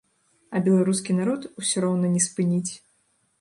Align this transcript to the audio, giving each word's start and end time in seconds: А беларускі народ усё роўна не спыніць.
А 0.55 0.61
беларускі 0.67 1.15
народ 1.19 1.45
усё 1.63 1.77
роўна 1.85 2.07
не 2.15 2.23
спыніць. 2.27 2.73